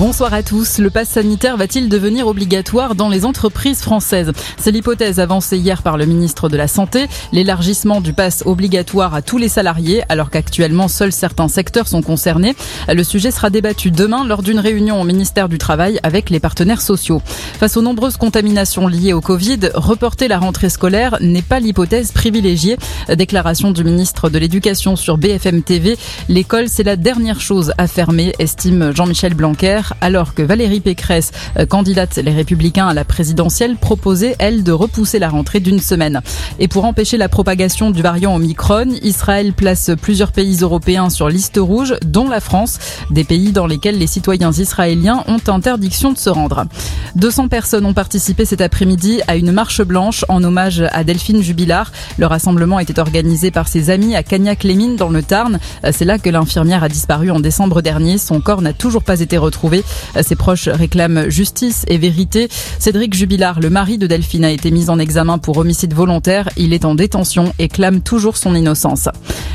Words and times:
Bonsoir 0.00 0.32
à 0.32 0.42
tous. 0.42 0.78
Le 0.78 0.88
pass 0.88 1.10
sanitaire 1.10 1.58
va-t-il 1.58 1.90
devenir 1.90 2.26
obligatoire 2.26 2.94
dans 2.94 3.10
les 3.10 3.26
entreprises 3.26 3.82
françaises? 3.82 4.32
C'est 4.56 4.70
l'hypothèse 4.70 5.20
avancée 5.20 5.58
hier 5.58 5.82
par 5.82 5.98
le 5.98 6.06
ministre 6.06 6.48
de 6.48 6.56
la 6.56 6.68
Santé. 6.68 7.06
L'élargissement 7.32 8.00
du 8.00 8.14
pass 8.14 8.42
obligatoire 8.46 9.14
à 9.14 9.20
tous 9.20 9.36
les 9.36 9.50
salariés, 9.50 10.02
alors 10.08 10.30
qu'actuellement 10.30 10.88
seuls 10.88 11.12
certains 11.12 11.48
secteurs 11.48 11.86
sont 11.86 12.00
concernés. 12.00 12.56
Le 12.88 13.04
sujet 13.04 13.30
sera 13.30 13.50
débattu 13.50 13.90
demain 13.90 14.24
lors 14.24 14.42
d'une 14.42 14.58
réunion 14.58 14.98
au 14.98 15.04
ministère 15.04 15.50
du 15.50 15.58
Travail 15.58 16.00
avec 16.02 16.30
les 16.30 16.40
partenaires 16.40 16.80
sociaux. 16.80 17.20
Face 17.26 17.76
aux 17.76 17.82
nombreuses 17.82 18.16
contaminations 18.16 18.86
liées 18.86 19.12
au 19.12 19.20
Covid, 19.20 19.68
reporter 19.74 20.28
la 20.28 20.38
rentrée 20.38 20.70
scolaire 20.70 21.18
n'est 21.20 21.42
pas 21.42 21.60
l'hypothèse 21.60 22.12
privilégiée. 22.12 22.78
Déclaration 23.14 23.70
du 23.70 23.84
ministre 23.84 24.30
de 24.30 24.38
l'Éducation 24.38 24.96
sur 24.96 25.18
BFM 25.18 25.62
TV. 25.62 25.98
L'école, 26.30 26.70
c'est 26.70 26.84
la 26.84 26.96
dernière 26.96 27.42
chose 27.42 27.74
à 27.76 27.86
fermer, 27.86 28.32
estime 28.38 28.96
Jean-Michel 28.96 29.34
Blanquer 29.34 29.89
alors 30.00 30.34
que 30.34 30.42
Valérie 30.42 30.80
Pécresse, 30.80 31.32
euh, 31.58 31.66
candidate 31.66 32.16
les 32.16 32.32
Républicains 32.32 32.88
à 32.88 32.94
la 32.94 33.04
présidentielle, 33.04 33.76
proposait, 33.76 34.36
elle, 34.38 34.62
de 34.62 34.72
repousser 34.72 35.18
la 35.18 35.28
rentrée 35.28 35.60
d'une 35.60 35.80
semaine. 35.80 36.22
Et 36.58 36.68
pour 36.68 36.84
empêcher 36.84 37.16
la 37.16 37.28
propagation 37.28 37.90
du 37.90 38.02
variant 38.02 38.34
Omicron, 38.34 38.94
Israël 39.02 39.52
place 39.52 39.90
plusieurs 40.00 40.32
pays 40.32 40.58
européens 40.62 41.10
sur 41.10 41.28
liste 41.28 41.58
rouge, 41.60 41.94
dont 42.04 42.28
la 42.28 42.40
France, 42.40 42.78
des 43.10 43.24
pays 43.24 43.52
dans 43.52 43.66
lesquels 43.66 43.98
les 43.98 44.06
citoyens 44.06 44.52
israéliens 44.52 45.24
ont 45.26 45.40
interdiction 45.50 46.12
de 46.12 46.18
se 46.18 46.30
rendre. 46.30 46.64
200 47.16 47.48
personnes 47.48 47.84
ont 47.84 47.94
participé 47.94 48.44
cet 48.44 48.60
après-midi 48.60 49.20
à 49.26 49.36
une 49.36 49.52
marche 49.52 49.82
blanche 49.82 50.24
en 50.28 50.42
hommage 50.42 50.82
à 50.92 51.04
Delphine 51.04 51.42
Jubilard. 51.42 51.92
Le 52.18 52.26
rassemblement 52.26 52.78
était 52.78 52.98
organisé 52.98 53.50
par 53.50 53.68
ses 53.68 53.90
amis 53.90 54.14
à 54.14 54.22
Cagnac-les-Mines 54.22 54.96
dans 54.96 55.08
le 55.08 55.22
Tarn. 55.22 55.58
Euh, 55.84 55.90
c'est 55.92 56.04
là 56.04 56.18
que 56.18 56.30
l'infirmière 56.30 56.84
a 56.84 56.88
disparu 56.88 57.30
en 57.30 57.40
décembre 57.40 57.82
dernier. 57.82 58.18
Son 58.18 58.40
corps 58.40 58.62
n'a 58.62 58.72
toujours 58.72 59.02
pas 59.02 59.20
été 59.20 59.36
retrouvé. 59.38 59.79
Ses 60.22 60.36
proches 60.36 60.68
réclament 60.68 61.28
justice 61.28 61.84
et 61.88 61.98
vérité. 61.98 62.48
Cédric 62.78 63.14
Jubilard, 63.14 63.60
le 63.60 63.70
mari 63.70 63.98
de 63.98 64.06
Delphine, 64.06 64.44
a 64.44 64.50
été 64.50 64.70
mis 64.70 64.90
en 64.90 64.98
examen 64.98 65.38
pour 65.38 65.58
homicide 65.58 65.94
volontaire. 65.94 66.48
Il 66.56 66.72
est 66.72 66.84
en 66.84 66.94
détention 66.94 67.52
et 67.58 67.68
clame 67.68 68.00
toujours 68.00 68.36
son 68.36 68.54
innocence. 68.54 69.08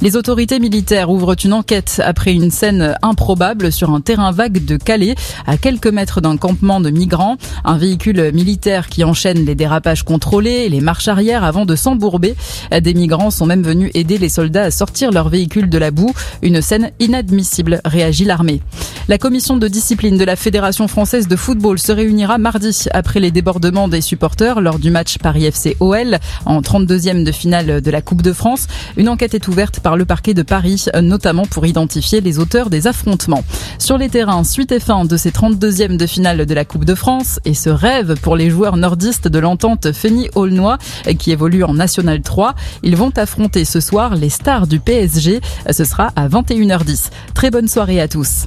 Les 0.00 0.14
autorités 0.14 0.60
militaires 0.60 1.10
ouvrent 1.10 1.34
une 1.44 1.52
enquête 1.52 2.00
après 2.04 2.32
une 2.32 2.52
scène 2.52 2.94
improbable 3.02 3.72
sur 3.72 3.90
un 3.90 4.00
terrain 4.00 4.30
vague 4.30 4.64
de 4.64 4.76
Calais, 4.76 5.16
à 5.44 5.56
quelques 5.56 5.88
mètres 5.88 6.20
d'un 6.20 6.36
campement 6.36 6.80
de 6.80 6.90
migrants. 6.90 7.36
Un 7.64 7.78
véhicule 7.78 8.30
militaire 8.32 8.88
qui 8.88 9.02
enchaîne 9.02 9.44
les 9.44 9.56
dérapages 9.56 10.04
contrôlés 10.04 10.68
les 10.68 10.80
marches 10.80 11.08
arrière 11.08 11.42
avant 11.42 11.66
de 11.66 11.74
s'embourber. 11.74 12.36
Des 12.70 12.94
migrants 12.94 13.32
sont 13.32 13.46
même 13.46 13.62
venus 13.62 13.90
aider 13.94 14.18
les 14.18 14.28
soldats 14.28 14.64
à 14.64 14.70
sortir 14.70 15.10
leur 15.10 15.28
véhicule 15.28 15.68
de 15.68 15.78
la 15.78 15.90
boue. 15.90 16.12
Une 16.42 16.62
scène 16.62 16.92
inadmissible, 17.00 17.80
réagit 17.84 18.24
l'armée. 18.24 18.60
La 19.08 19.18
commission 19.18 19.56
de 19.56 19.68
discipline 19.68 20.18
de 20.18 20.24
la 20.24 20.36
Fédération 20.36 20.86
française 20.86 21.28
de 21.28 21.36
football 21.36 21.78
se 21.78 21.92
réunira 21.92 22.36
mardi 22.38 22.84
après 22.92 23.20
les 23.20 23.30
débordements 23.30 23.88
des 23.88 24.02
supporters 24.02 24.60
lors 24.60 24.78
du 24.78 24.90
match 24.90 25.16
Paris 25.18 25.46
FC 25.46 25.76
OL 25.80 26.18
en 26.44 26.60
32e 26.60 27.24
de 27.24 27.32
finale 27.32 27.80
de 27.80 27.90
la 27.90 28.02
Coupe 28.02 28.20
de 28.22 28.34
France. 28.34 28.66
Une 28.98 29.08
enquête 29.08 29.34
est 29.34 29.48
ouverte 29.48 29.80
par 29.80 29.87
le 29.96 30.04
parquet 30.04 30.34
de 30.34 30.42
Paris, 30.42 30.86
notamment 31.02 31.46
pour 31.46 31.66
identifier 31.66 32.20
les 32.20 32.38
auteurs 32.38 32.70
des 32.70 32.86
affrontements. 32.86 33.44
Sur 33.78 33.98
les 33.98 34.08
terrains, 34.08 34.44
suite 34.44 34.72
et 34.72 34.80
fin 34.80 35.04
de 35.04 35.16
ces 35.16 35.30
32e 35.30 35.96
de 35.96 36.06
finale 36.06 36.46
de 36.46 36.54
la 36.54 36.64
Coupe 36.64 36.84
de 36.84 36.94
France 36.94 37.40
et 37.44 37.54
ce 37.54 37.70
rêve 37.70 38.16
pour 38.20 38.36
les 38.36 38.50
joueurs 38.50 38.76
nordistes 38.76 39.28
de 39.28 39.38
l'entente 39.38 39.92
Feni 39.92 40.28
Aulnois 40.34 40.78
qui 41.18 41.32
évolue 41.32 41.64
en 41.64 41.74
National 41.74 42.22
3. 42.22 42.54
Ils 42.82 42.96
vont 42.96 43.12
affronter 43.16 43.64
ce 43.64 43.80
soir 43.80 44.14
les 44.14 44.30
stars 44.30 44.66
du 44.66 44.80
PSG. 44.80 45.40
Ce 45.70 45.84
sera 45.84 46.12
à 46.16 46.28
21h10. 46.28 47.10
Très 47.34 47.50
bonne 47.50 47.68
soirée 47.68 48.00
à 48.00 48.08
tous. 48.08 48.36